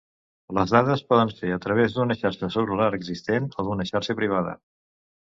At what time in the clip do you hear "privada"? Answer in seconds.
4.23-4.57